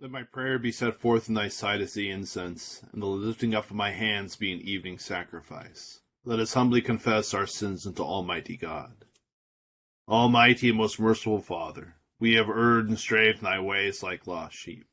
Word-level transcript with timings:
Let 0.00 0.12
my 0.12 0.22
prayer 0.22 0.60
be 0.60 0.70
set 0.70 0.94
forth 1.00 1.28
in 1.28 1.34
thy 1.34 1.48
sight 1.48 1.80
as 1.80 1.94
the 1.94 2.08
incense, 2.08 2.84
and 2.92 3.02
the 3.02 3.06
lifting 3.06 3.52
up 3.52 3.68
of 3.68 3.74
my 3.74 3.90
hands 3.90 4.36
be 4.36 4.52
an 4.52 4.60
evening 4.60 4.96
sacrifice. 5.00 6.02
Let 6.24 6.38
us 6.38 6.54
humbly 6.54 6.80
confess 6.80 7.34
our 7.34 7.48
sins 7.48 7.84
unto 7.84 8.04
Almighty 8.04 8.56
God. 8.56 9.06
Almighty 10.06 10.68
and 10.68 10.78
most 10.78 11.00
merciful 11.00 11.40
Father, 11.40 11.96
we 12.20 12.34
have 12.34 12.48
erred 12.48 12.88
and 12.88 12.96
strayed 12.96 13.38
from 13.38 13.46
thy 13.46 13.58
ways 13.58 14.00
like 14.00 14.28
lost 14.28 14.54
sheep. 14.54 14.86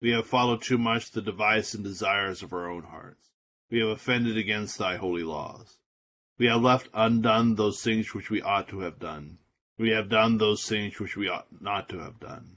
We 0.00 0.12
have 0.12 0.26
followed 0.26 0.62
too 0.62 0.78
much 0.78 1.10
the 1.10 1.20
device 1.20 1.74
and 1.74 1.84
desires 1.84 2.42
of 2.42 2.54
our 2.54 2.70
own 2.70 2.84
hearts. 2.84 3.28
We 3.70 3.80
have 3.80 3.90
offended 3.90 4.38
against 4.38 4.78
thy 4.78 4.96
holy 4.96 5.22
laws. 5.22 5.76
We 6.38 6.46
have 6.46 6.62
left 6.62 6.88
undone 6.94 7.56
those 7.56 7.82
things 7.82 8.14
which 8.14 8.30
we 8.30 8.40
ought 8.40 8.68
to 8.68 8.80
have 8.80 8.98
done. 8.98 9.36
We 9.76 9.90
have 9.90 10.08
done 10.08 10.38
those 10.38 10.66
things 10.66 10.98
which 10.98 11.14
we 11.14 11.28
ought 11.28 11.60
not 11.60 11.90
to 11.90 11.98
have 11.98 12.18
done. 12.18 12.56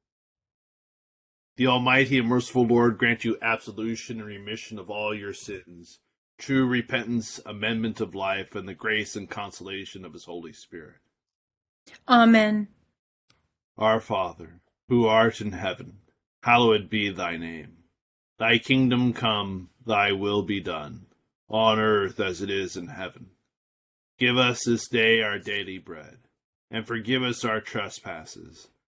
The 1.61 1.67
Almighty 1.67 2.17
and 2.17 2.27
merciful 2.27 2.65
Lord 2.65 2.97
grant 2.97 3.23
you 3.23 3.37
absolution 3.39 4.17
and 4.19 4.27
remission 4.27 4.79
of 4.79 4.89
all 4.89 5.13
your 5.13 5.35
sins, 5.35 5.99
true 6.39 6.65
repentance, 6.65 7.39
amendment 7.45 8.01
of 8.01 8.15
life, 8.15 8.55
and 8.55 8.67
the 8.67 8.73
grace 8.73 9.15
and 9.15 9.29
consolation 9.29 10.03
of 10.03 10.13
his 10.13 10.23
Holy 10.23 10.53
Spirit. 10.53 10.95
Amen. 12.07 12.69
Our 13.77 13.99
Father, 13.99 14.61
who 14.89 15.05
art 15.05 15.39
in 15.39 15.51
heaven, 15.51 15.99
hallowed 16.41 16.89
be 16.89 17.11
thy 17.11 17.37
name. 17.37 17.83
Thy 18.39 18.57
kingdom 18.57 19.13
come, 19.13 19.69
thy 19.85 20.13
will 20.13 20.41
be 20.41 20.61
done, 20.61 21.05
on 21.47 21.77
earth 21.79 22.19
as 22.19 22.41
it 22.41 22.49
is 22.49 22.75
in 22.75 22.87
heaven. 22.87 23.27
Give 24.17 24.35
us 24.35 24.65
this 24.65 24.87
day 24.87 25.21
our 25.21 25.37
daily 25.37 25.77
bread, 25.77 26.17
and 26.71 26.87
forgive 26.87 27.21
us 27.21 27.45
our 27.45 27.61
trespasses, 27.61 28.69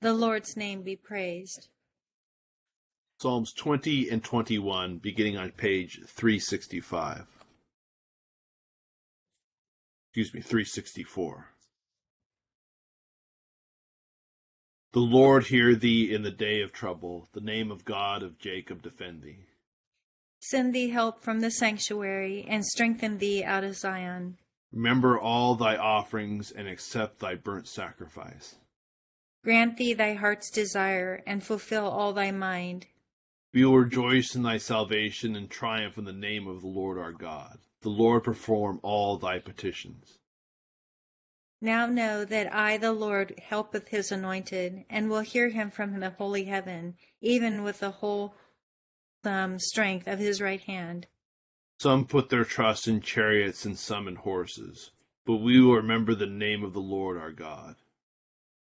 The 0.00 0.12
Lord's 0.12 0.56
name 0.56 0.82
be 0.82 0.96
praised. 0.96 1.68
Psalms 3.20 3.52
20 3.52 4.10
and 4.10 4.22
21, 4.22 4.98
beginning 4.98 5.36
on 5.36 5.50
page 5.52 6.00
365. 6.06 7.26
Excuse 10.08 10.34
me, 10.34 10.40
364. 10.40 11.46
The 14.92 15.00
Lord 15.00 15.46
hear 15.46 15.74
thee 15.74 16.14
in 16.14 16.22
the 16.22 16.30
day 16.30 16.60
of 16.60 16.72
trouble. 16.72 17.28
The 17.32 17.40
name 17.40 17.72
of 17.72 17.84
God 17.84 18.22
of 18.22 18.38
Jacob 18.38 18.82
defend 18.82 19.22
thee. 19.22 19.46
Send 20.40 20.74
thee 20.74 20.90
help 20.90 21.22
from 21.22 21.40
the 21.40 21.50
sanctuary, 21.50 22.44
and 22.48 22.64
strengthen 22.64 23.18
thee 23.18 23.42
out 23.42 23.64
of 23.64 23.76
Zion. 23.76 24.36
Remember 24.70 25.18
all 25.18 25.54
thy 25.54 25.76
offerings, 25.76 26.50
and 26.50 26.68
accept 26.68 27.18
thy 27.18 27.34
burnt 27.34 27.66
sacrifice. 27.66 28.56
Grant 29.44 29.76
thee 29.76 29.92
thy 29.92 30.14
heart's 30.14 30.50
desire, 30.50 31.22
and 31.26 31.44
fulfill 31.44 31.86
all 31.86 32.14
thy 32.14 32.30
mind. 32.30 32.86
We 33.52 33.64
will 33.64 33.78
rejoice 33.78 34.34
in 34.34 34.42
thy 34.42 34.56
salvation 34.56 35.36
and 35.36 35.50
triumph 35.50 35.98
in 35.98 36.04
the 36.06 36.14
name 36.14 36.48
of 36.48 36.62
the 36.62 36.66
Lord 36.66 36.98
our 36.98 37.12
God. 37.12 37.58
The 37.82 37.90
Lord 37.90 38.24
perform 38.24 38.80
all 38.82 39.18
thy 39.18 39.38
petitions. 39.38 40.18
Now 41.60 41.86
know 41.86 42.24
that 42.24 42.52
I, 42.54 42.78
the 42.78 42.92
Lord, 42.92 43.38
helpeth 43.38 43.88
his 43.88 44.10
anointed, 44.10 44.86
and 44.88 45.10
will 45.10 45.20
hear 45.20 45.50
him 45.50 45.70
from 45.70 46.00
the 46.00 46.10
holy 46.10 46.44
heaven, 46.44 46.96
even 47.20 47.62
with 47.62 47.80
the 47.80 47.90
whole 47.90 48.34
um, 49.24 49.58
strength 49.58 50.08
of 50.08 50.18
his 50.18 50.40
right 50.40 50.62
hand. 50.62 51.06
Some 51.78 52.06
put 52.06 52.30
their 52.30 52.44
trust 52.44 52.88
in 52.88 53.02
chariots 53.02 53.66
and 53.66 53.78
some 53.78 54.08
in 54.08 54.16
horses, 54.16 54.90
but 55.26 55.36
we 55.36 55.60
will 55.60 55.74
remember 55.74 56.14
the 56.14 56.26
name 56.26 56.64
of 56.64 56.72
the 56.72 56.80
Lord 56.80 57.18
our 57.18 57.32
God. 57.32 57.76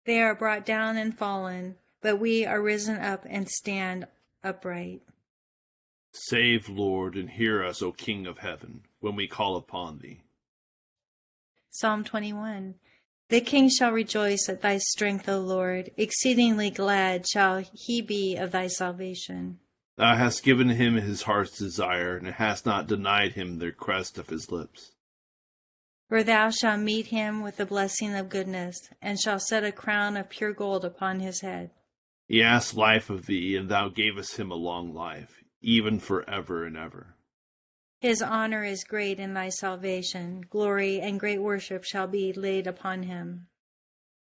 They 0.05 0.21
are 0.21 0.35
brought 0.35 0.67
down 0.67 0.97
and 0.97 1.17
fallen, 1.17 1.77
but 2.01 2.17
we 2.17 2.45
are 2.45 2.61
risen 2.61 2.99
up 2.99 3.25
and 3.29 3.49
stand 3.49 4.07
upright. 4.43 5.03
Save, 6.13 6.69
Lord, 6.69 7.17
and 7.17 7.31
hear 7.31 7.65
us, 7.65 7.81
O 7.81 7.93
King 7.93 8.27
of 8.27 8.39
heaven, 8.39 8.83
when 9.01 9.17
we 9.17 9.27
call 9.27 9.57
upon 9.57 9.99
thee. 9.99 10.23
Psalm 11.71 12.05
21 12.05 12.75
The 13.29 13.41
king 13.41 13.71
shall 13.71 13.93
rejoice 13.93 14.47
at 14.49 14.61
thy 14.61 14.79
strength, 14.79 15.29
O 15.29 15.39
Lord. 15.39 15.91
Exceedingly 15.97 16.71
glad 16.71 17.27
shall 17.27 17.65
he 17.73 18.03
be 18.03 18.37
of 18.37 18.51
thy 18.51 18.67
salvation. 18.67 19.59
Thou 19.97 20.17
hast 20.17 20.43
given 20.43 20.71
him 20.71 20.97
his 20.97 21.23
heart's 21.23 21.57
desire, 21.57 22.17
and 22.17 22.27
hast 22.27 22.67
not 22.67 22.89
denied 22.89 23.33
him 23.33 23.59
the 23.59 23.67
request 23.67 24.19
of 24.19 24.29
his 24.29 24.51
lips. 24.51 24.93
For 26.13 26.23
thou 26.23 26.51
shalt 26.51 26.81
meet 26.81 27.07
him 27.07 27.41
with 27.41 27.57
the 27.57 27.65
blessing 27.65 28.15
of 28.15 28.29
goodness, 28.29 28.91
and 29.01 29.19
shalt 29.19 29.41
set 29.41 29.65
a 29.65 29.73
crown 29.73 30.19
of 30.19 30.29
pure 30.29 30.53
gold 30.53 30.85
upon 30.85 31.21
his 31.21 31.41
head. 31.41 31.71
He 32.29 32.43
asked 32.43 32.75
life 32.75 33.09
of 33.09 33.25
thee, 33.25 33.57
and 33.57 33.71
thou 33.71 33.89
gavest 33.89 34.39
him 34.39 34.51
a 34.51 34.55
long 34.55 34.93
life, 34.93 35.43
even 35.63 35.99
for 35.99 36.29
ever 36.29 36.67
and 36.67 36.77
ever. 36.77 37.17
His 38.03 38.21
honor 38.21 38.63
is 38.63 38.85
great 38.85 39.19
in 39.19 39.33
thy 39.33 39.49
salvation. 39.49 40.45
Glory 40.51 41.01
and 41.01 41.19
great 41.19 41.41
worship 41.41 41.83
shall 41.83 42.09
be 42.09 42.35
laid 42.35 42.67
upon 42.67 43.05
him. 43.05 43.47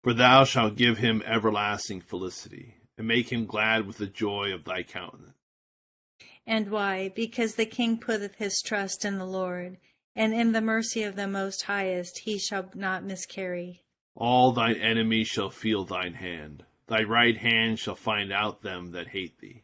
For 0.05 0.13
thou 0.13 0.45
shalt 0.45 0.77
give 0.77 0.99
him 0.99 1.23
everlasting 1.25 2.03
felicity, 2.03 2.75
and 2.99 3.09
make 3.09 3.33
him 3.33 3.47
glad 3.47 3.87
with 3.87 3.97
the 3.97 4.07
joy 4.07 4.53
of 4.53 4.65
thy 4.65 4.83
countenance. 4.83 5.33
And 6.47 6.71
why? 6.71 7.09
Because 7.17 7.55
the 7.55 7.65
king 7.65 7.97
putteth 7.97 8.35
his 8.35 8.61
trust 8.61 9.07
in 9.07 9.17
the 9.17 9.25
Lord, 9.25 9.79
and 10.19 10.35
in 10.35 10.51
the 10.51 10.61
mercy 10.61 11.05
of 11.05 11.15
the 11.15 11.29
Most 11.29 11.63
Highest 11.63 12.19
he 12.25 12.39
shall 12.39 12.69
not 12.75 13.05
miscarry. 13.05 13.85
All 14.17 14.51
thine 14.51 14.75
enemies 14.75 15.29
shall 15.29 15.49
feel 15.49 15.85
thine 15.85 16.15
hand. 16.15 16.65
Thy 16.89 17.05
right 17.05 17.37
hand 17.37 17.79
shall 17.79 17.95
find 17.95 18.33
out 18.33 18.63
them 18.63 18.91
that 18.91 19.07
hate 19.09 19.39
thee. 19.39 19.63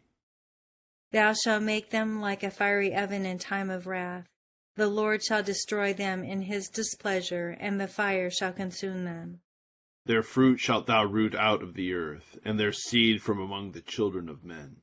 Thou 1.10 1.32
shalt 1.32 1.64
make 1.64 1.90
them 1.90 2.20
like 2.20 2.44
a 2.44 2.52
fiery 2.52 2.94
oven 2.94 3.26
in 3.26 3.38
time 3.38 3.68
of 3.68 3.88
wrath. 3.88 4.28
The 4.76 4.86
Lord 4.86 5.24
shall 5.24 5.42
destroy 5.42 5.92
them 5.92 6.22
in 6.22 6.42
his 6.42 6.68
displeasure, 6.68 7.56
and 7.58 7.80
the 7.80 7.88
fire 7.88 8.30
shall 8.30 8.52
consume 8.52 9.04
them. 9.04 9.40
Their 10.06 10.22
fruit 10.22 10.60
shalt 10.60 10.86
thou 10.86 11.04
root 11.04 11.34
out 11.34 11.64
of 11.64 11.74
the 11.74 11.92
earth, 11.94 12.38
and 12.44 12.60
their 12.60 12.72
seed 12.72 13.22
from 13.22 13.40
among 13.40 13.72
the 13.72 13.80
children 13.80 14.28
of 14.28 14.44
men. 14.44 14.76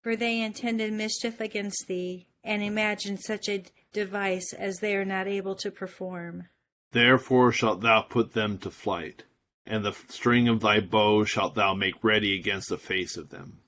For 0.00 0.16
they 0.16 0.40
intended 0.40 0.94
mischief 0.94 1.40
against 1.40 1.86
thee, 1.88 2.28
and 2.42 2.62
imagined 2.62 3.20
such 3.20 3.48
a 3.48 3.64
device 3.92 4.52
as 4.52 4.78
they 4.78 4.96
are 4.96 5.04
not 5.04 5.26
able 5.26 5.54
to 5.56 5.70
perform. 5.70 6.48
Therefore 6.92 7.52
shalt 7.52 7.80
thou 7.80 8.02
put 8.02 8.34
them 8.34 8.58
to 8.58 8.70
flight, 8.70 9.24
and 9.66 9.84
the 9.84 9.96
string 10.08 10.48
of 10.48 10.60
thy 10.60 10.80
bow 10.80 11.24
shalt 11.24 11.54
thou 11.54 11.74
make 11.74 12.02
ready 12.02 12.38
against 12.38 12.68
the 12.68 12.78
face 12.78 13.16
of 13.16 13.30
them. 13.30 13.60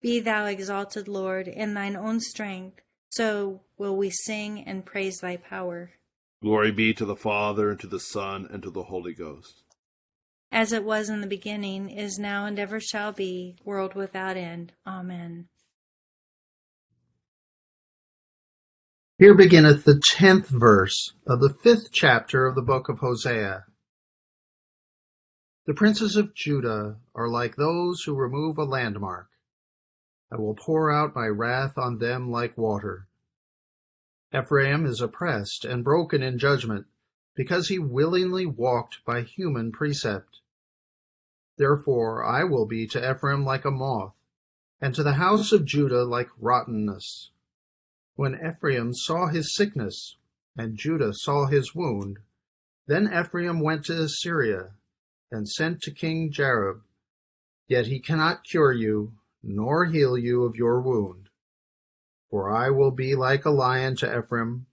Be 0.00 0.20
thou 0.20 0.46
exalted, 0.46 1.08
Lord, 1.08 1.48
in 1.48 1.74
thine 1.74 1.96
own 1.96 2.20
strength, 2.20 2.80
so 3.08 3.62
will 3.78 3.96
we 3.96 4.10
sing 4.10 4.62
and 4.62 4.84
praise 4.84 5.18
thy 5.18 5.36
power. 5.36 5.92
Glory 6.42 6.72
be 6.72 6.92
to 6.92 7.06
the 7.06 7.16
Father, 7.16 7.70
and 7.70 7.80
to 7.80 7.86
the 7.86 8.00
Son, 8.00 8.46
and 8.50 8.62
to 8.62 8.70
the 8.70 8.84
Holy 8.84 9.14
Ghost. 9.14 9.62
As 10.52 10.72
it 10.72 10.84
was 10.84 11.08
in 11.08 11.20
the 11.20 11.26
beginning, 11.26 11.90
is 11.90 12.18
now, 12.18 12.44
and 12.44 12.58
ever 12.58 12.78
shall 12.78 13.12
be, 13.12 13.56
world 13.64 13.94
without 13.94 14.36
end. 14.36 14.72
Amen. 14.86 15.48
Here 19.16 19.34
beginneth 19.34 19.84
the 19.84 20.00
tenth 20.00 20.48
verse 20.48 21.12
of 21.26 21.40
the 21.40 21.54
fifth 21.62 21.92
chapter 21.92 22.46
of 22.46 22.56
the 22.56 22.62
book 22.62 22.88
of 22.88 22.98
Hosea. 22.98 23.64
The 25.66 25.74
princes 25.74 26.16
of 26.16 26.34
Judah 26.34 26.96
are 27.14 27.28
like 27.28 27.54
those 27.54 28.02
who 28.02 28.14
remove 28.16 28.58
a 28.58 28.64
landmark, 28.64 29.28
I 30.32 30.36
will 30.36 30.56
pour 30.56 30.90
out 30.90 31.14
my 31.14 31.28
wrath 31.28 31.78
on 31.78 31.98
them 31.98 32.28
like 32.28 32.58
water. 32.58 33.06
Ephraim 34.36 34.84
is 34.84 35.00
oppressed 35.00 35.64
and 35.64 35.84
broken 35.84 36.24
in 36.24 36.40
judgment, 36.40 36.86
because 37.36 37.68
he 37.68 37.78
willingly 37.78 38.46
walked 38.46 39.04
by 39.04 39.22
human 39.22 39.70
precept. 39.70 40.40
Therefore 41.56 42.24
I 42.24 42.42
will 42.42 42.66
be 42.66 42.88
to 42.88 43.10
Ephraim 43.10 43.44
like 43.44 43.64
a 43.64 43.70
moth, 43.70 44.14
and 44.80 44.92
to 44.96 45.04
the 45.04 45.14
house 45.14 45.52
of 45.52 45.64
Judah 45.64 46.02
like 46.02 46.30
rottenness. 46.36 47.30
When 48.16 48.34
Ephraim 48.34 48.94
saw 48.94 49.26
his 49.26 49.54
sickness, 49.54 50.16
and 50.56 50.78
Judah 50.78 51.12
saw 51.12 51.46
his 51.46 51.74
wound, 51.74 52.18
then 52.86 53.12
Ephraim 53.12 53.60
went 53.60 53.84
to 53.86 54.02
Assyria, 54.02 54.74
and 55.32 55.48
sent 55.48 55.80
to 55.82 55.90
King 55.90 56.30
Jareb. 56.30 56.82
Yet 57.66 57.86
he 57.86 57.98
cannot 57.98 58.44
cure 58.44 58.72
you, 58.72 59.14
nor 59.42 59.86
heal 59.86 60.16
you 60.16 60.44
of 60.44 60.54
your 60.54 60.80
wound. 60.80 61.28
For 62.30 62.50
I 62.50 62.70
will 62.70 62.92
be 62.92 63.16
like 63.16 63.44
a 63.44 63.50
lion 63.50 63.96
to 63.96 64.18
Ephraim, 64.18 64.66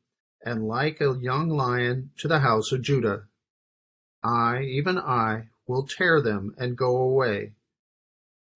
and 0.46 0.68
like 0.68 1.02
a 1.02 1.18
young 1.20 1.50
lion 1.50 2.12
to 2.18 2.28
the 2.28 2.40
house 2.40 2.72
of 2.72 2.82
Judah. 2.82 3.28
I, 4.24 4.62
even 4.64 5.00
I, 5.00 5.50
will 5.66 5.88
tear 5.88 6.22
them 6.22 6.54
and 6.58 6.78
go 6.78 6.96
away. 6.98 7.54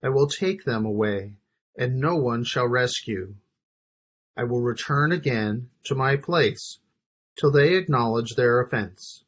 I 0.03 0.09
will 0.09 0.27
take 0.27 0.65
them 0.65 0.85
away, 0.85 1.38
and 1.75 1.99
no 1.99 2.15
one 2.15 2.43
shall 2.43 2.67
rescue. 2.67 3.35
I 4.37 4.43
will 4.43 4.61
return 4.61 5.11
again 5.11 5.69
to 5.85 5.95
my 5.95 6.17
place, 6.17 6.79
till 7.37 7.51
they 7.51 7.75
acknowledge 7.75 8.35
their 8.35 8.59
offense. 8.59 9.23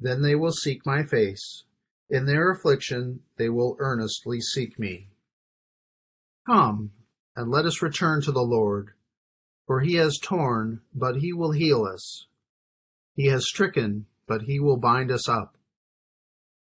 Then 0.00 0.22
they 0.22 0.34
will 0.34 0.52
seek 0.52 0.84
my 0.84 1.02
face. 1.04 1.64
In 2.10 2.26
their 2.26 2.50
affliction 2.50 3.20
they 3.36 3.48
will 3.48 3.76
earnestly 3.78 4.40
seek 4.40 4.78
me. 4.78 5.08
Come, 6.46 6.92
and 7.34 7.50
let 7.50 7.66
us 7.66 7.82
return 7.82 8.22
to 8.22 8.32
the 8.32 8.42
Lord. 8.42 8.92
For 9.66 9.80
he 9.80 9.94
has 9.94 10.18
torn, 10.18 10.80
but 10.94 11.16
he 11.16 11.32
will 11.32 11.52
heal 11.52 11.84
us. 11.84 12.26
He 13.14 13.26
has 13.26 13.48
stricken, 13.48 14.06
but 14.28 14.42
he 14.42 14.60
will 14.60 14.76
bind 14.76 15.10
us 15.10 15.28
up. 15.28 15.56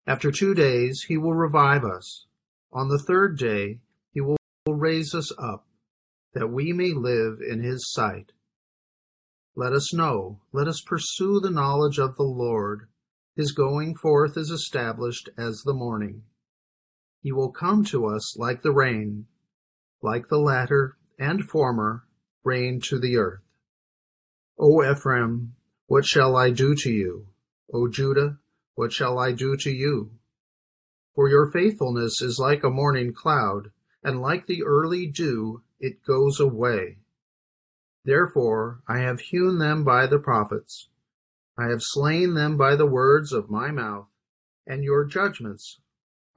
After 0.07 0.31
two 0.31 0.55
days 0.55 1.03
he 1.03 1.17
will 1.17 1.35
revive 1.35 1.83
us. 1.83 2.25
On 2.71 2.89
the 2.89 2.97
third 2.97 3.37
day 3.37 3.79
he 4.11 4.21
will 4.21 4.37
raise 4.67 5.13
us 5.13 5.31
up, 5.37 5.65
that 6.33 6.47
we 6.47 6.73
may 6.73 6.93
live 6.93 7.39
in 7.41 7.61
his 7.61 7.91
sight. 7.91 8.31
Let 9.55 9.73
us 9.73 9.93
know, 9.93 10.39
let 10.51 10.67
us 10.67 10.81
pursue 10.85 11.39
the 11.39 11.49
knowledge 11.49 11.97
of 11.97 12.15
the 12.15 12.23
Lord. 12.23 12.87
His 13.35 13.51
going 13.51 13.95
forth 13.95 14.37
is 14.37 14.51
established 14.51 15.29
as 15.37 15.61
the 15.61 15.73
morning. 15.73 16.23
He 17.21 17.31
will 17.31 17.51
come 17.51 17.83
to 17.85 18.05
us 18.05 18.37
like 18.37 18.61
the 18.61 18.71
rain, 18.71 19.25
like 20.01 20.29
the 20.29 20.39
latter 20.39 20.97
and 21.17 21.43
former 21.43 22.05
rain 22.43 22.79
to 22.81 22.99
the 22.99 23.17
earth. 23.17 23.41
O 24.57 24.83
Ephraim, 24.83 25.55
what 25.87 26.05
shall 26.05 26.35
I 26.35 26.51
do 26.51 26.75
to 26.75 26.91
you? 26.91 27.27
O 27.73 27.87
Judah, 27.87 28.37
what 28.75 28.93
shall 28.93 29.19
I 29.19 29.31
do 29.31 29.57
to 29.57 29.71
you? 29.71 30.11
For 31.15 31.27
your 31.27 31.51
faithfulness 31.51 32.21
is 32.21 32.39
like 32.39 32.63
a 32.63 32.69
morning 32.69 33.13
cloud, 33.13 33.71
and 34.03 34.21
like 34.21 34.47
the 34.47 34.63
early 34.63 35.05
dew 35.05 35.61
it 35.79 36.03
goes 36.05 36.39
away. 36.39 36.97
Therefore 38.05 38.81
I 38.87 38.99
have 38.99 39.19
hewn 39.19 39.59
them 39.59 39.83
by 39.83 40.07
the 40.07 40.19
prophets, 40.19 40.89
I 41.59 41.67
have 41.67 41.81
slain 41.81 42.35
them 42.35 42.55
by 42.55 42.77
the 42.77 42.85
words 42.85 43.33
of 43.33 43.49
my 43.49 43.69
mouth, 43.69 44.07
and 44.65 44.81
your 44.81 45.03
judgments 45.03 45.81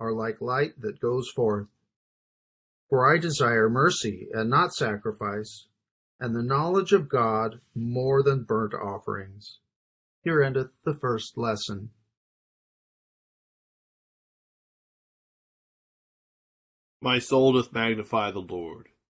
are 0.01 0.13
like 0.13 0.41
light 0.41 0.81
that 0.81 1.01
goes 1.01 1.31
forth. 1.31 1.69
For 2.91 3.09
I 3.09 3.19
desire 3.19 3.71
mercy 3.71 4.29
and 4.33 4.51
not 4.51 4.75
sacrifice, 4.75 5.69
and 6.19 6.35
the 6.35 6.43
knowledge 6.43 6.93
of 6.93 7.09
God 7.09 7.61
more 7.73 8.23
than 8.23 8.43
burnt 8.43 8.75
offerings. 8.75 9.61
Here 10.25 10.43
endeth 10.43 10.71
the 10.85 10.95
first 10.95 11.39
lesson. 11.39 11.91
My 17.01 17.19
soul 17.19 17.53
doth 17.53 17.73
magnify 17.73 18.31
the 18.31 18.41
Lord, 18.41 18.89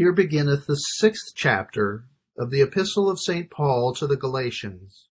Here 0.00 0.14
beginneth 0.14 0.64
the 0.64 0.76
sixth 0.76 1.34
chapter 1.34 2.06
of 2.38 2.50
the 2.50 2.62
Epistle 2.62 3.10
of 3.10 3.20
St. 3.20 3.50
Paul 3.50 3.92
to 3.96 4.06
the 4.06 4.16
Galatians. 4.16 5.10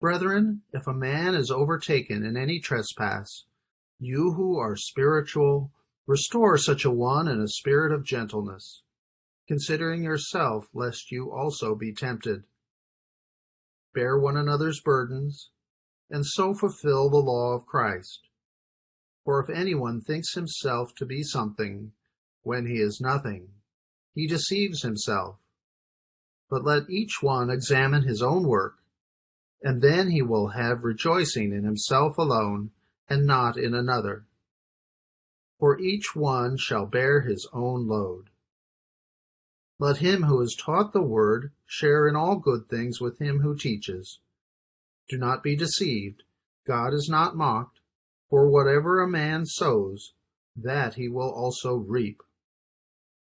Brethren, 0.00 0.62
if 0.72 0.88
a 0.88 0.92
man 0.92 1.36
is 1.36 1.52
overtaken 1.52 2.24
in 2.24 2.36
any 2.36 2.58
trespass, 2.58 3.44
you 4.00 4.32
who 4.32 4.58
are 4.58 4.74
spiritual, 4.74 5.70
restore 6.08 6.58
such 6.58 6.84
a 6.84 6.90
one 6.90 7.28
in 7.28 7.40
a 7.40 7.46
spirit 7.46 7.92
of 7.92 8.04
gentleness, 8.04 8.82
considering 9.46 10.02
yourself, 10.02 10.66
lest 10.74 11.12
you 11.12 11.30
also 11.30 11.76
be 11.76 11.94
tempted. 11.94 12.42
Bear 13.94 14.18
one 14.18 14.36
another's 14.36 14.80
burdens, 14.80 15.50
and 16.10 16.26
so 16.26 16.54
fulfill 16.54 17.08
the 17.08 17.18
law 17.18 17.54
of 17.54 17.66
Christ. 17.66 18.22
For 19.24 19.38
if 19.38 19.48
anyone 19.48 20.00
thinks 20.00 20.34
himself 20.34 20.92
to 20.96 21.06
be 21.06 21.22
something, 21.22 21.92
when 22.42 22.66
he 22.66 22.80
is 22.80 23.00
nothing, 23.00 23.48
he 24.14 24.26
deceives 24.26 24.82
himself. 24.82 25.36
But 26.48 26.64
let 26.64 26.90
each 26.90 27.22
one 27.22 27.50
examine 27.50 28.02
his 28.02 28.22
own 28.22 28.46
work, 28.46 28.76
and 29.62 29.82
then 29.82 30.10
he 30.10 30.22
will 30.22 30.48
have 30.48 30.84
rejoicing 30.84 31.52
in 31.52 31.64
himself 31.64 32.18
alone, 32.18 32.70
and 33.08 33.26
not 33.26 33.56
in 33.56 33.74
another. 33.74 34.24
For 35.58 35.78
each 35.78 36.16
one 36.16 36.56
shall 36.56 36.86
bear 36.86 37.20
his 37.20 37.46
own 37.52 37.86
load. 37.86 38.30
Let 39.78 39.98
him 39.98 40.24
who 40.24 40.40
is 40.40 40.56
taught 40.58 40.92
the 40.92 41.02
word 41.02 41.52
share 41.66 42.08
in 42.08 42.16
all 42.16 42.36
good 42.36 42.68
things 42.68 43.00
with 43.00 43.18
him 43.18 43.40
who 43.40 43.56
teaches. 43.56 44.18
Do 45.08 45.16
not 45.18 45.42
be 45.42 45.56
deceived. 45.56 46.22
God 46.66 46.92
is 46.92 47.08
not 47.08 47.36
mocked, 47.36 47.80
for 48.28 48.48
whatever 48.48 49.00
a 49.00 49.08
man 49.08 49.46
sows, 49.46 50.12
that 50.56 50.94
he 50.94 51.08
will 51.08 51.30
also 51.30 51.76
reap. 51.76 52.22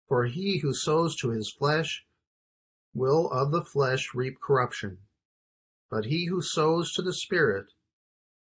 For 0.09 0.25
he 0.25 0.59
who 0.59 0.73
sows 0.73 1.15
to 1.17 1.31
his 1.31 1.53
flesh 1.53 2.07
will 2.95 3.31
of 3.31 3.53
the 3.53 3.65
flesh 3.65 4.15
reap 4.15 4.41
corruption, 4.41 4.99
but 5.91 6.07
he 6.07 6.27
who 6.27 6.41
sows 6.41 6.93
to 6.95 7.03
the 7.03 7.13
Spirit 7.13 7.67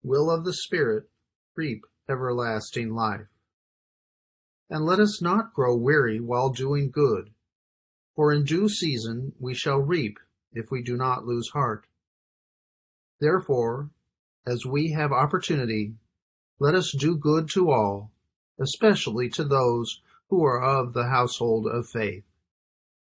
will 0.02 0.30
of 0.30 0.44
the 0.44 0.52
Spirit 0.52 1.08
reap 1.56 1.84
everlasting 2.08 2.94
life. 2.94 3.28
And 4.68 4.84
let 4.84 5.00
us 5.00 5.22
not 5.22 5.54
grow 5.54 5.74
weary 5.74 6.20
while 6.20 6.50
doing 6.50 6.90
good, 6.90 7.30
for 8.14 8.32
in 8.32 8.44
due 8.44 8.68
season 8.68 9.32
we 9.40 9.54
shall 9.54 9.78
reap 9.78 10.18
if 10.52 10.70
we 10.70 10.82
do 10.82 10.96
not 10.96 11.26
lose 11.26 11.48
heart. 11.48 11.86
Therefore, 13.20 13.90
as 14.46 14.66
we 14.66 14.92
have 14.92 15.12
opportunity, 15.12 15.94
let 16.58 16.74
us 16.74 16.92
do 16.92 17.16
good 17.16 17.48
to 17.50 17.70
all, 17.70 18.10
especially 18.60 19.30
to 19.30 19.44
those 19.44 20.02
who 20.34 20.44
are 20.44 20.60
of 20.60 20.94
the 20.94 21.10
household 21.10 21.64
of 21.64 21.88
faith. 21.88 22.24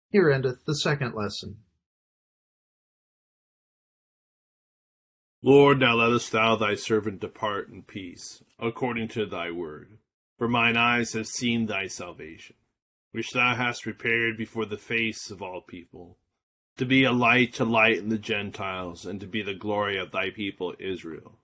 Here 0.10 0.30
endeth 0.30 0.66
the 0.66 0.76
second 0.76 1.16
lesson. 1.16 1.60
Lord, 5.42 5.80
now 5.80 5.96
lettest 5.96 6.34
thou 6.34 6.58
thy 6.58 6.76
servant 6.76 7.22
depart 7.22 7.70
in 7.70 7.84
peace, 7.84 8.44
according 8.60 9.08
to 9.10 9.26
thy 9.26 9.50
word. 9.50 9.98
For 10.38 10.50
mine 10.50 10.76
eyes 10.76 11.14
have 11.14 11.26
seen 11.26 11.68
thy 11.68 11.88
salvation, 11.88 12.58
which 13.14 13.32
thou 13.32 13.56
hast 13.56 13.84
prepared 13.84 14.38
before 14.38 14.66
the 14.66 14.78
face 14.78 15.32
of 15.32 15.42
all 15.42 15.62
people, 15.62 16.18
to 16.76 16.86
be 16.86 17.06
a 17.06 17.14
light 17.14 17.54
to 17.54 17.64
lighten 17.64 18.10
the 18.10 18.18
Gentiles, 18.18 19.06
and 19.06 19.22
to 19.22 19.26
be 19.26 19.42
the 19.42 19.54
glory 19.54 19.98
of 19.98 20.12
thy 20.12 20.32
people 20.32 20.76
Israel. 20.80 21.40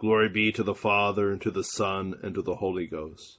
Glory 0.00 0.28
be 0.28 0.50
to 0.50 0.64
the 0.64 0.74
Father, 0.74 1.30
and 1.30 1.40
to 1.42 1.52
the 1.52 1.62
Son, 1.62 2.18
and 2.24 2.34
to 2.34 2.42
the 2.42 2.56
Holy 2.56 2.88
Ghost, 2.88 3.38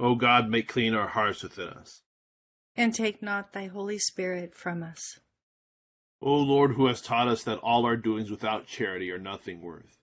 O 0.00 0.14
God, 0.14 0.48
make 0.48 0.66
clean 0.66 0.94
our 0.94 1.08
hearts 1.08 1.42
within 1.42 1.68
us. 1.68 2.00
And 2.74 2.94
take 2.94 3.22
not 3.22 3.52
thy 3.52 3.66
Holy 3.66 3.98
Spirit 3.98 4.54
from 4.56 4.82
us. 4.82 5.20
O 6.22 6.34
Lord, 6.34 6.72
who 6.72 6.86
hast 6.86 7.04
taught 7.04 7.28
us 7.28 7.44
that 7.44 7.58
all 7.58 7.84
our 7.84 7.96
doings 7.96 8.30
without 8.30 8.66
charity 8.66 9.10
are 9.10 9.18
nothing 9.18 9.60
worth, 9.60 9.98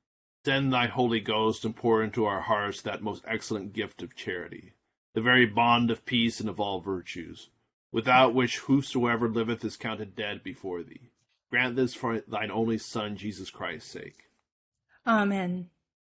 send 0.46 0.72
thy 0.72 0.86
Holy 0.86 1.20
Ghost 1.20 1.66
and 1.66 1.76
pour 1.76 2.04
into 2.04 2.26
our 2.26 2.42
hearts 2.42 2.82
that 2.82 3.02
most 3.02 3.24
excellent 3.28 3.74
gift 3.74 4.04
of 4.04 4.16
charity 4.16 4.74
the 5.18 5.22
very 5.22 5.48
bond 5.48 5.90
of 5.90 6.06
peace 6.06 6.40
and 6.40 6.48
of 6.48 6.60
all 6.60 6.80
virtues, 6.80 7.50
without 7.92 8.36
which 8.36 8.60
whosoever 8.60 9.28
liveth 9.28 9.66
is 9.66 9.76
counted 9.76 10.16
dead 10.16 10.44
before 10.44 10.84
thee. 10.84 11.10
Grant 11.50 11.76
this 11.76 11.96
for 11.96 12.22
thine 12.28 12.52
only 12.52 12.78
Son, 12.78 13.18
Jesus 13.18 13.50
Christ's 13.50 13.90
sake. 13.90 14.30
Amen. 15.08 15.72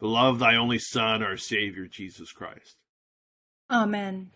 The 0.00 0.08
love 0.08 0.38
thy 0.38 0.56
only 0.56 0.78
Son, 0.78 1.22
our 1.22 1.36
Savior, 1.36 1.86
Jesus 1.86 2.30
Christ. 2.30 2.76
Amen. 3.70 4.30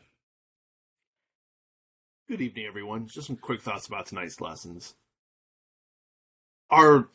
Good 2.29 2.41
evening, 2.41 2.67
everyone. 2.67 3.09
Just 3.09 3.27
some 3.27 3.37
quick 3.37 3.61
thoughts 3.61 3.87
about 3.87 4.07
tonight's 4.07 4.41
lessons. 4.41 4.95
Our 6.71 7.09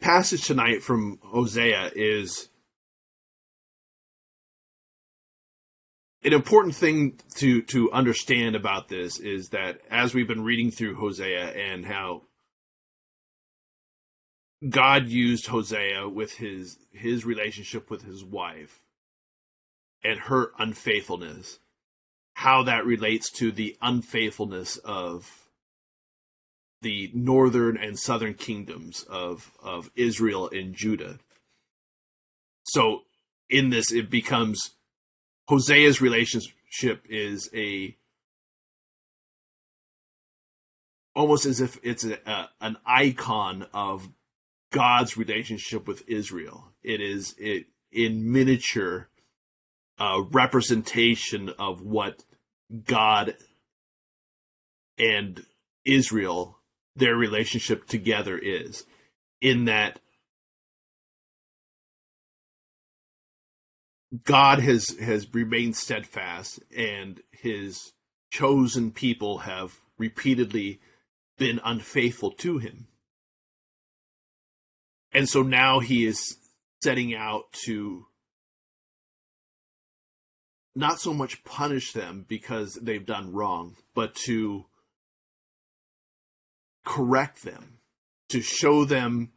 passage 0.00 0.46
tonight 0.46 0.82
from 0.82 1.18
Hosea 1.22 1.90
is 1.94 2.48
an 6.22 6.32
important 6.32 6.74
thing 6.74 7.18
to 7.36 7.62
to 7.62 7.90
understand 7.92 8.56
about 8.56 8.88
this 8.88 9.18
is 9.18 9.48
that 9.50 9.80
as 9.90 10.14
we've 10.14 10.28
been 10.28 10.44
reading 10.44 10.70
through 10.70 10.94
Hosea 10.94 11.50
and 11.50 11.84
how 11.84 12.22
God 14.68 15.08
used 15.08 15.46
Hosea 15.46 16.08
with 16.08 16.34
his 16.34 16.78
his 16.92 17.24
relationship 17.24 17.88
with 17.90 18.02
his 18.02 18.22
wife 18.22 18.82
and 20.04 20.20
her 20.20 20.52
unfaithfulness, 20.58 21.58
how 22.34 22.62
that 22.64 22.84
relates 22.84 23.30
to 23.32 23.52
the 23.52 23.76
unfaithfulness 23.80 24.76
of 24.78 25.46
the 26.82 27.10
northern 27.14 27.76
and 27.76 27.98
southern 27.98 28.34
kingdoms 28.34 29.02
of 29.04 29.50
of 29.62 29.90
Israel 29.96 30.50
and 30.52 30.74
Judah. 30.74 31.18
So 32.64 33.02
in 33.48 33.70
this 33.70 33.90
it 33.90 34.10
becomes 34.10 34.72
Hosea's 35.48 36.02
relationship 36.02 37.04
is 37.08 37.48
a 37.54 37.96
almost 41.14 41.46
as 41.46 41.60
if 41.60 41.78
it's 41.82 42.04
a, 42.04 42.18
a, 42.26 42.50
an 42.60 42.76
icon 42.86 43.66
of 43.72 44.08
God's 44.70 45.16
relationship 45.16 45.86
with 45.86 46.08
Israel. 46.08 46.72
It 46.82 47.00
is 47.00 47.34
it 47.38 47.66
in 47.92 48.30
miniature 48.30 49.08
uh, 49.98 50.22
representation 50.30 51.50
of 51.58 51.82
what 51.82 52.24
God 52.84 53.36
and 54.98 55.44
Israel 55.84 56.58
their 56.96 57.16
relationship 57.16 57.86
together 57.86 58.38
is 58.38 58.84
in 59.40 59.64
that 59.64 60.00
God 64.24 64.58
has 64.58 64.98
has 64.98 65.32
remained 65.32 65.76
steadfast, 65.76 66.60
and 66.76 67.20
His 67.30 67.92
chosen 68.30 68.90
people 68.90 69.38
have 69.38 69.80
repeatedly 69.98 70.80
been 71.38 71.60
unfaithful 71.64 72.32
to 72.32 72.58
Him, 72.58 72.88
and 75.12 75.28
so 75.28 75.42
now 75.42 75.80
He 75.80 76.06
is 76.06 76.36
setting 76.82 77.14
out 77.14 77.52
to 77.64 78.06
not 80.74 81.00
so 81.00 81.12
much 81.12 81.44
punish 81.44 81.92
them 81.92 82.24
because 82.28 82.74
they've 82.74 83.04
done 83.04 83.32
wrong, 83.32 83.76
but 83.94 84.14
to 84.14 84.64
correct 86.84 87.42
them, 87.42 87.78
to 88.28 88.40
show 88.40 88.84
them 88.84 89.32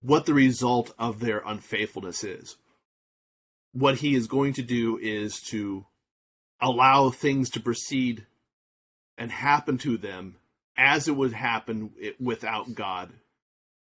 what 0.00 0.26
the 0.26 0.34
result 0.34 0.94
of 0.98 1.20
their 1.20 1.42
unfaithfulness 1.44 2.24
is. 2.24 2.56
What 3.72 3.96
he 3.96 4.14
is 4.14 4.26
going 4.26 4.54
to 4.54 4.62
do 4.62 4.98
is 5.00 5.40
to 5.50 5.86
allow 6.60 7.10
things 7.10 7.50
to 7.50 7.60
proceed 7.60 8.26
and 9.18 9.30
happen 9.30 9.78
to 9.78 9.98
them 9.98 10.36
as 10.76 11.08
it 11.08 11.16
would 11.16 11.32
happen 11.32 11.90
without 12.18 12.74
God 12.74 13.12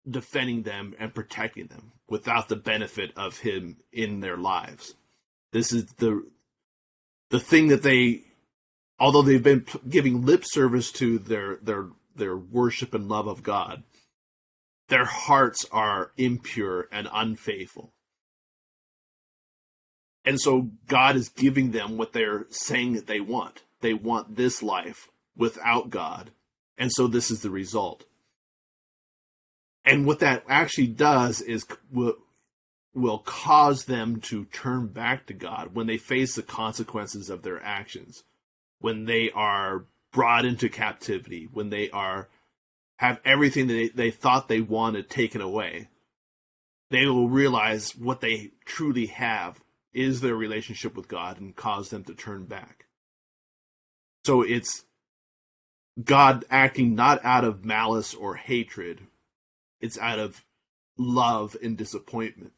defending 0.10 0.64
them 0.64 0.96
and 1.00 1.14
protecting 1.14 1.68
them 1.68 1.92
without 2.10 2.50
the 2.50 2.56
benefit 2.56 3.12
of 3.16 3.40
him 3.40 3.78
in 3.92 4.20
their 4.20 4.38
lives. 4.38 4.96
This 5.52 5.72
is 5.72 5.86
the 5.94 6.26
the 7.30 7.40
thing 7.40 7.68
that 7.70 7.84
they 7.84 8.24
although 9.00 9.22
they've 9.22 9.44
been 9.44 9.66
giving 9.90 10.26
lip 10.26 10.44
service 10.46 10.92
to 10.94 11.20
their 11.20 11.58
their 11.58 11.88
their 12.16 12.38
worship 12.38 12.94
and 12.94 13.10
love 13.10 13.28
of 13.28 13.44
God, 13.44 13.84
their 14.90 15.06
hearts 15.06 15.66
are 15.72 16.12
impure 16.18 16.88
and 16.92 17.10
unfaithful. 17.12 17.94
And 20.26 20.40
so 20.40 20.70
God 20.88 21.16
is 21.16 21.30
giving 21.30 21.72
them 21.72 21.98
what 21.98 22.14
they're 22.14 22.46
saying 22.50 22.94
that 22.94 23.08
they 23.08 23.20
want. 23.20 23.64
They 23.82 23.94
want 23.94 24.36
this 24.36 24.64
life 24.64 25.10
without 25.36 25.90
God 25.90 26.32
And 26.78 26.92
so 26.92 27.08
this 27.08 27.32
is 27.32 27.42
the 27.42 27.50
result. 27.50 28.06
And 29.86 30.06
what 30.06 30.20
that 30.20 30.44
actually 30.48 30.88
does 30.88 31.42
is 31.42 31.66
will, 31.92 32.16
will 32.94 33.20
cause 33.20 33.86
them 33.86 34.22
to 34.22 34.46
turn 34.46 34.88
back 34.88 35.26
to 35.28 35.34
God 35.34 35.74
when 35.74 35.88
they 35.88 35.98
face 35.98 36.36
the 36.36 36.44
consequences 36.44 37.30
of 37.30 37.42
their 37.42 37.62
actions, 37.64 38.24
when 38.80 39.06
they 39.06 39.30
are 39.32 39.86
brought 40.12 40.46
into 40.46 40.70
captivity, 40.70 41.50
when 41.52 41.70
they 41.70 41.90
are 41.90 42.30
have 42.98 43.20
everything 43.26 43.68
that 43.68 43.74
they, 43.74 43.88
they 43.90 44.12
thought 44.12 44.48
they 44.48 44.62
wanted 44.62 45.10
taken 45.10 45.42
away. 45.42 45.90
They 46.90 47.06
will 47.08 47.28
realize 47.28 47.96
what 47.96 48.22
they 48.22 48.52
truly 48.66 49.08
have 49.08 49.60
is 49.94 50.22
their 50.22 50.36
relationship 50.36 50.96
with 50.96 51.08
God 51.08 51.40
and 51.40 51.56
cause 51.56 51.90
them 51.90 52.04
to 52.06 52.14
turn 52.14 52.46
back. 52.46 52.86
So 54.26 54.42
it's 54.42 54.86
God 56.02 56.46
acting 56.50 56.96
not 56.96 57.24
out 57.26 57.44
of 57.44 57.66
malice 57.66 58.14
or 58.14 58.36
hatred, 58.36 59.02
it's 59.84 60.00
out 60.00 60.18
of 60.18 60.46
love 60.98 61.58
and 61.62 61.78
disappointment. 61.78 62.54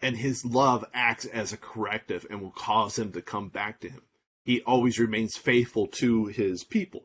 And 0.00 0.16
his 0.16 0.42
love 0.42 0.86
acts 0.94 1.26
as 1.26 1.52
a 1.52 1.58
corrective 1.58 2.26
and 2.30 2.40
will 2.40 2.50
cause 2.50 2.98
him 2.98 3.12
to 3.12 3.20
come 3.20 3.48
back 3.48 3.78
to 3.80 3.90
him. 3.90 4.00
He 4.42 4.62
always 4.62 4.98
remains 4.98 5.36
faithful 5.36 5.86
to 5.98 6.26
his 6.26 6.64
people. 6.64 7.02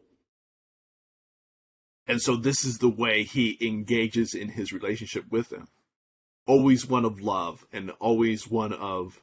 And 2.07 2.21
so 2.21 2.37
this 2.37 2.63
is 2.63 2.77
the 2.77 2.89
way 2.89 3.23
he 3.23 3.57
engages 3.59 4.33
in 4.33 4.49
his 4.49 4.71
relationship 4.71 5.25
with 5.29 5.49
them. 5.49 5.67
Always 6.47 6.87
one 6.87 7.03
of 7.03 7.19
love 7.19 7.65
and 7.73 7.91
always 7.99 8.49
one 8.49 8.71
of 8.71 9.19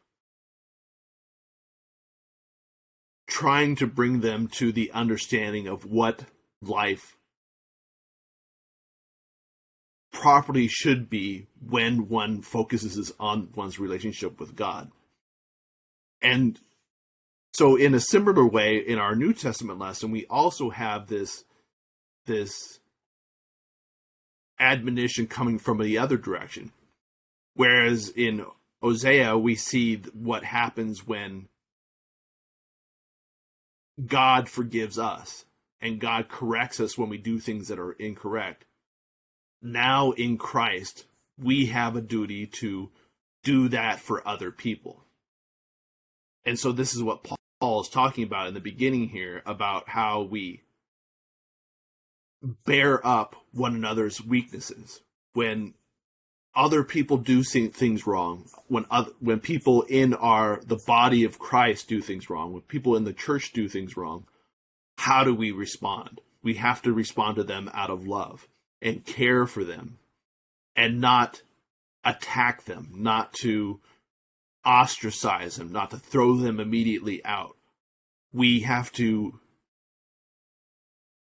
trying 3.27 3.77
to 3.77 3.87
bring 3.87 4.21
them 4.21 4.47
to 4.49 4.73
the 4.73 4.91
understanding 4.93 5.67
of 5.67 5.87
what 5.87 6.25
life 6.61 7.18
properly 10.19 10.67
should 10.67 11.09
be 11.09 11.47
when 11.65 12.09
one 12.09 12.43
focuses 12.43 13.13
on 13.21 13.49
one's 13.55 13.79
relationship 13.79 14.41
with 14.41 14.57
God. 14.57 14.91
And 16.21 16.59
so 17.53 17.77
in 17.77 17.95
a 17.95 18.01
similar 18.01 18.45
way 18.45 18.79
in 18.79 18.99
our 18.99 19.15
New 19.15 19.33
Testament 19.33 19.79
lesson 19.79 20.11
we 20.11 20.27
also 20.27 20.71
have 20.71 21.07
this 21.07 21.45
this 22.27 22.81
admonition 24.59 25.29
coming 25.29 25.57
from 25.57 25.79
the 25.79 25.99
other 25.99 26.17
direction. 26.17 26.73
Whereas 27.55 28.09
in 28.09 28.45
Hosea 28.83 29.39
we 29.39 29.55
see 29.55 29.99
what 30.13 30.43
happens 30.43 31.07
when 31.07 31.47
God 34.05 34.49
forgives 34.49 34.99
us 34.99 35.45
and 35.81 36.01
God 36.01 36.29
corrects 36.29 36.81
us 36.81 36.99
when 36.99 37.09
we 37.09 37.19
do 37.19 37.39
things 37.39 37.69
that 37.69 37.79
are 37.79 37.93
incorrect. 37.93 38.65
Now 39.61 40.13
in 40.13 40.39
Christ, 40.39 41.07
we 41.39 41.67
have 41.67 41.97
a 41.97 42.01
duty 42.01 42.47
to 42.47 42.91
do 43.43 43.69
that 43.69 44.01
for 44.01 44.27
other 44.27 44.51
people. 44.51 45.05
And 46.45 46.59
so 46.59 46.73
this 46.73 46.95
is 46.95 47.03
what 47.03 47.27
Paul 47.61 47.81
is 47.81 47.89
talking 47.89 48.25
about 48.25 48.49
in 48.49 48.55
the 48.55 48.61
beginning 48.61 49.09
here 49.09 49.43
about 49.47 49.89
how 49.89 50.23
we 50.23 50.63
bear 52.43 53.05
up 53.07 53.37
one 53.53 53.75
another's 53.75 54.23
weaknesses 54.25 55.03
when 55.35 55.75
other 56.55 56.83
people 56.83 57.17
do 57.17 57.43
things 57.43 58.07
wrong, 58.07 58.49
when 58.69 58.85
other, 58.91 59.11
when 59.21 59.41
people 59.41 59.83
in 59.83 60.15
our 60.15 60.61
the 60.65 60.81
body 60.87 61.25
of 61.25 61.39
Christ 61.39 61.89
do 61.89 62.01
things 62.01 62.31
wrong, 62.31 62.53
when 62.53 62.63
people 62.63 62.97
in 62.97 63.05
the 63.05 63.13
church 63.13 63.53
do 63.53 63.69
things 63.69 63.97
wrong, 63.97 64.27
how 64.99 65.25
do 65.25 65.35
we 65.35 65.53
respond? 65.53 66.21
We 66.43 66.55
have 66.55 66.83
to 66.83 66.93
respond 66.93 67.37
to 67.37 67.45
them 67.45 67.71
out 67.75 67.91
of 67.91 68.07
love 68.07 68.49
and 68.81 69.05
care 69.05 69.47
for 69.47 69.65
them 69.65 69.99
and 70.77 71.01
not 71.01 71.43
attack 72.05 72.65
them, 72.65 72.91
not 72.95 73.33
to 73.33 73.81
ostracize 74.65 75.57
them, 75.57 75.73
not 75.73 75.91
to 75.91 75.99
throw 75.99 76.37
them 76.37 76.61
immediately 76.61 77.25
out. 77.25 77.57
We 78.33 78.61
have 78.61 78.93
to 78.93 79.41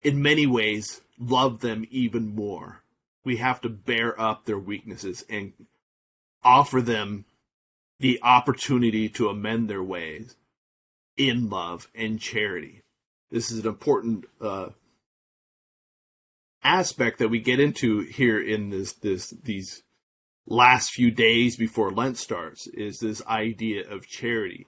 in 0.03 0.23
many 0.23 0.47
ways 0.47 1.01
love 1.19 1.61
them 1.61 1.87
even 1.91 2.35
more 2.35 2.85
we 3.25 3.39
have 3.39 3.61
to 3.63 3.69
bear 3.69 4.19
up 4.21 4.45
their 4.45 4.59
weaknesses 4.59 5.25
and 5.29 5.53
offer 6.45 6.81
them 6.81 7.25
the 7.99 8.21
opportunity 8.23 9.09
to 9.09 9.29
amend 9.29 9.69
their 9.69 9.83
ways 9.83 10.37
in 11.17 11.49
love 11.49 11.89
and 11.95 12.21
charity. 12.21 12.83
This 13.31 13.51
is 13.51 13.61
an 13.61 13.67
important 13.67 14.27
uh, 14.41 14.71
aspect 16.65 17.19
that 17.19 17.29
we 17.29 17.39
get 17.39 17.61
into 17.61 18.01
here 18.01 18.41
in 18.41 18.71
this 18.71 18.95
this 18.95 19.31
these 19.31 19.83
last 20.47 20.91
few 20.91 21.11
days 21.11 21.57
before 21.57 21.91
Lent 21.91 22.17
starts 22.17 22.67
is 22.69 22.99
this 22.99 23.25
idea 23.27 23.89
of 23.89 24.07
charity. 24.07 24.67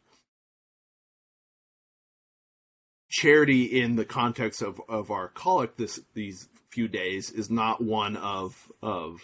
Charity 3.09 3.65
in 3.65 3.97
the 3.97 4.05
context 4.05 4.63
of, 4.63 4.81
of 4.89 5.11
our 5.11 5.29
collect 5.29 5.79
this 5.79 6.01
these 6.15 6.49
few 6.71 6.89
days 6.89 7.31
is 7.31 7.51
not 7.51 7.83
one 7.83 8.17
of 8.17 8.71
of 8.83 9.21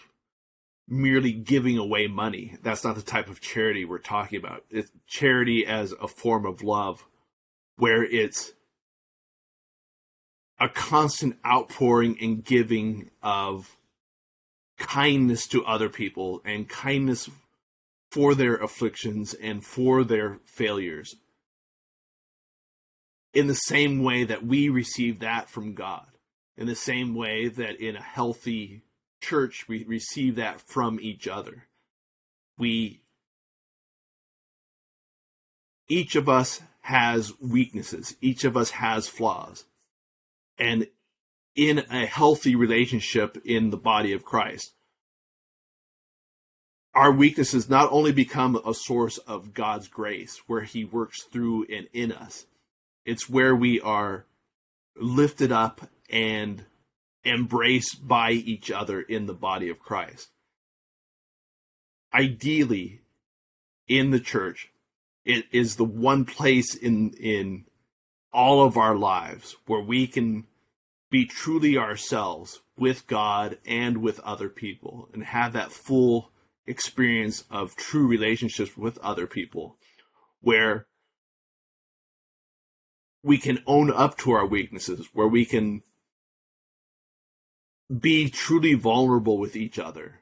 merely 0.89 1.33
giving 1.33 1.79
away 1.79 2.07
money. 2.07 2.57
That's 2.63 2.85
not 2.85 2.97
the 2.97 3.03
type 3.03 3.29
of 3.29 3.41
charity 3.41 3.85
we're 3.85 3.99
talking 3.99 4.39
about. 4.39 4.65
It's 4.71 4.91
charity 5.07 5.67
as 5.67 5.93
a 5.93 6.09
form 6.09 6.47
of 6.47 6.63
love 6.63 7.05
where 7.77 8.05
it's 8.05 8.53
a 10.63 10.69
constant 10.69 11.37
outpouring 11.45 12.17
and 12.21 12.45
giving 12.45 13.11
of 13.21 13.77
kindness 14.79 15.49
to 15.49 15.65
other 15.65 15.89
people 15.89 16.41
and 16.45 16.69
kindness 16.69 17.29
for 18.13 18.35
their 18.35 18.55
afflictions 18.55 19.35
and 19.35 19.65
for 19.65 20.05
their 20.05 20.39
failures 20.45 21.17
in 23.35 23.49
the 23.49 23.55
same 23.55 24.05
way 24.05 24.23
that 24.23 24.47
we 24.47 24.69
receive 24.69 25.19
that 25.19 25.51
from 25.51 25.75
God 25.75 26.07
in 26.57 26.69
the 26.69 26.77
same 26.77 27.17
way 27.17 27.49
that 27.49 27.81
in 27.81 27.97
a 27.97 28.03
healthy 28.03 28.83
church 29.21 29.67
we 29.67 29.83
receive 29.83 30.37
that 30.37 30.61
from 30.61 31.01
each 31.01 31.27
other. 31.27 31.67
We 32.57 33.01
each 35.89 36.15
of 36.15 36.29
us 36.29 36.63
has 36.83 37.33
weaknesses, 37.41 38.17
each 38.21 38.45
of 38.45 38.57
us 38.57 38.71
has 38.71 39.09
flaws. 39.09 39.65
And 40.63 40.87
in 41.57 41.81
a 41.91 42.07
healthy 42.07 42.55
relationship 42.55 43.37
in 43.45 43.71
the 43.71 43.77
body 43.77 44.13
of 44.13 44.25
Christ, 44.25 44.75
our 46.95 47.11
weaknesses 47.11 47.69
not 47.69 47.91
only 47.91 48.13
become 48.13 48.55
a 48.65 48.73
source 48.73 49.19
of 49.19 49.55
God's 49.55 49.89
grace, 49.89 50.41
where 50.47 50.63
He 50.63 50.85
works 50.85 51.25
through 51.25 51.67
and 51.69 51.89
in 51.93 52.13
us, 52.13 52.47
it's 53.05 53.29
where 53.29 53.57
we 53.57 53.81
are 53.81 54.25
lifted 54.95 55.51
up 55.51 55.81
and 56.09 56.65
embraced 57.25 58.07
by 58.07 58.31
each 58.31 58.71
other 58.71 59.01
in 59.01 59.27
the 59.27 59.35
body 59.35 59.69
of 59.69 59.81
Christ. 59.81 60.29
Ideally, 62.15 63.01
in 63.89 64.13
the 64.13 64.21
church, 64.21 64.71
it 65.25 65.47
is 65.51 65.75
the 65.75 65.85
one 65.85 66.25
place 66.25 66.77
in 66.77 67.11
in 67.15 67.65
all 68.33 68.65
of 68.65 68.77
our 68.77 68.95
lives 68.95 69.57
where 69.67 69.81
we 69.81 70.07
can 70.07 70.47
be 71.13 71.27
truly 71.27 71.77
ourselves 71.77 72.63
with 72.77 73.07
God 73.07 73.59
and 73.67 73.99
with 73.99 74.19
other 74.21 74.49
people 74.49 75.11
and 75.13 75.23
have 75.23 75.53
that 75.53 75.71
full 75.71 76.33
experience 76.67 77.45
of 77.51 77.77
true 77.77 78.07
relationships 78.07 78.77
with 78.79 78.97
other 78.99 79.27
people 79.27 79.77
where 80.41 80.87
we 83.23 83.37
can 83.37 83.63
own 83.67 83.93
up 83.93 84.17
to 84.19 84.33
our 84.33 84.47
weaknesses, 84.47 85.11
where 85.13 85.29
we 85.29 85.45
can 85.45 85.83
be 88.01 88.31
truly 88.31 88.73
vulnerable 88.73 89.37
with 89.37 89.55
each 89.55 89.79
other 89.79 90.21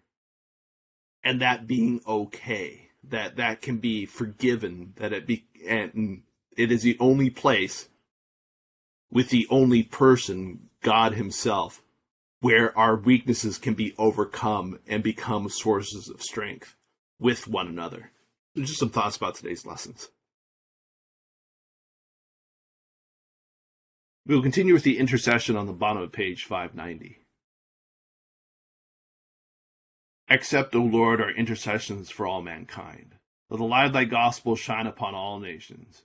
and 1.23 1.41
that 1.41 1.69
being 1.69 2.01
okay 2.05 2.89
that 3.05 3.37
that 3.37 3.63
can 3.63 3.79
be 3.79 4.05
forgiven 4.07 4.93
that 4.97 5.13
it 5.13 5.25
be 5.25 5.47
and 5.69 6.23
it 6.57 6.73
is 6.73 6.83
the 6.83 6.97
only 6.99 7.31
place 7.31 7.89
with 9.11 9.31
the 9.31 9.47
only 9.51 9.83
person 9.83 10.69
god 10.83 11.15
himself 11.15 11.83
where 12.41 12.77
our 12.79 12.97
weaknesses 12.97 13.59
can 13.59 13.75
be 13.75 13.95
overcome 13.99 14.79
and 14.87 15.03
become 15.03 15.49
sources 15.49 16.09
of 16.09 16.23
strength 16.23 16.77
with 17.19 17.49
one 17.49 17.69
another 17.69 18.11
just 18.57 18.79
some 18.79 18.91
thoughts 18.91 19.17
about 19.17 19.35
today's 19.35 19.67
lessons 19.67 20.09
we 24.27 24.35
will 24.35 24.43
continue 24.43 24.75
with 24.75 24.85
the 24.85 24.99
intercession 24.99 25.57
on 25.57 25.67
the 25.67 25.73
bottom 25.73 26.03
of 26.03 26.13
page 26.13 26.45
590 26.45 27.21
Accept, 30.31 30.77
O 30.77 30.83
Lord, 30.83 31.21
our 31.21 31.33
intercessions 31.33 32.09
for 32.09 32.25
all 32.25 32.41
mankind. 32.41 33.17
Let 33.51 33.59
the 33.59 33.65
light 33.65 33.87
of 33.87 33.93
thy 33.93 34.05
gospel 34.05 34.55
shine 34.55 34.87
upon 34.87 35.13
all 35.13 35.41
nations. 35.41 36.05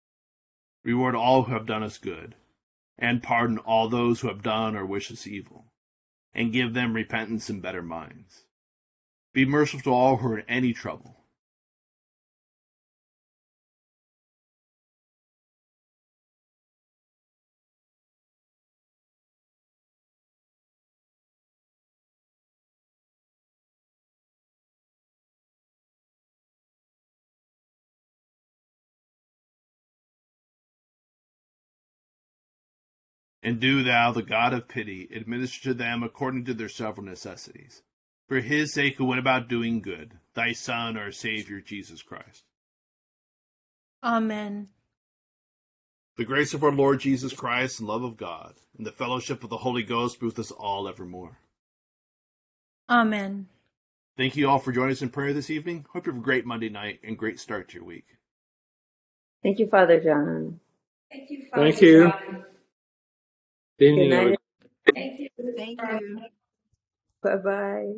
Reward 0.83 1.15
all 1.15 1.43
who 1.43 1.53
have 1.53 1.65
done 1.65 1.83
us 1.83 1.97
good, 1.97 2.35
and 2.97 3.21
pardon 3.21 3.57
all 3.59 3.87
those 3.87 4.21
who 4.21 4.27
have 4.27 4.41
done 4.41 4.75
or 4.75 4.85
wish 4.85 5.11
us 5.11 5.27
evil, 5.27 5.71
and 6.33 6.53
give 6.53 6.73
them 6.73 6.93
repentance 6.93 7.49
and 7.49 7.61
better 7.61 7.83
minds. 7.83 8.45
Be 9.33 9.45
merciful 9.45 9.81
to 9.83 9.89
all 9.91 10.17
who 10.17 10.27
are 10.29 10.39
in 10.39 10.49
any 10.49 10.73
trouble. 10.73 11.20
And 33.51 33.59
do 33.59 33.83
thou, 33.83 34.13
the 34.13 34.23
God 34.23 34.53
of 34.53 34.69
pity, 34.69 35.09
administer 35.13 35.61
to 35.63 35.73
them 35.73 36.03
according 36.03 36.45
to 36.45 36.53
their 36.53 36.69
several 36.69 37.05
necessities. 37.05 37.81
For 38.29 38.39
his 38.39 38.73
sake 38.73 38.95
who 38.95 39.03
went 39.03 39.19
about 39.19 39.49
doing 39.49 39.81
good, 39.81 40.13
thy 40.35 40.53
Son, 40.53 40.95
our 40.95 41.11
Savior, 41.11 41.59
Jesus 41.59 42.01
Christ. 42.01 42.45
Amen. 44.01 44.69
The 46.15 46.23
grace 46.23 46.53
of 46.53 46.63
our 46.63 46.71
Lord 46.71 47.01
Jesus 47.01 47.33
Christ 47.33 47.79
and 47.79 47.89
love 47.89 48.05
of 48.05 48.15
God, 48.15 48.53
and 48.77 48.87
the 48.87 48.91
fellowship 48.93 49.43
of 49.43 49.49
the 49.49 49.57
Holy 49.57 49.83
Ghost 49.83 50.21
be 50.21 50.27
with 50.27 50.39
us 50.39 50.51
all 50.51 50.87
evermore. 50.87 51.39
Amen. 52.89 53.47
Thank 54.15 54.37
you 54.37 54.49
all 54.49 54.59
for 54.59 54.71
joining 54.71 54.93
us 54.93 55.01
in 55.01 55.09
prayer 55.09 55.33
this 55.33 55.49
evening. 55.49 55.85
Hope 55.91 56.05
you 56.05 56.13
have 56.13 56.21
a 56.21 56.23
great 56.23 56.45
Monday 56.45 56.69
night 56.69 57.01
and 57.03 57.17
great 57.17 57.37
start 57.37 57.67
to 57.67 57.75
your 57.75 57.83
week. 57.83 58.05
Thank 59.43 59.59
you, 59.59 59.67
Father 59.67 59.99
John. 59.99 60.61
Thank 61.11 61.29
you. 61.29 61.47
Father 61.51 61.69
Thank 61.73 61.81
you. 61.81 62.45
Good 63.81 63.97
night. 64.09 64.39
Thank 64.95 65.19
you. 65.21 65.29
Thank 65.57 65.81
you. 65.81 66.21
Bye 67.23 67.37
bye. 67.37 67.93